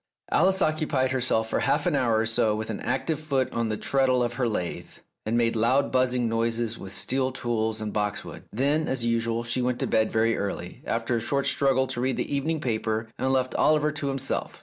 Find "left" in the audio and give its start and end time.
13.31-13.51